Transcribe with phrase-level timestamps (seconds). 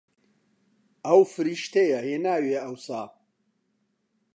[1.05, 3.03] ئەو فریشتەیە هێناویە ئەوسا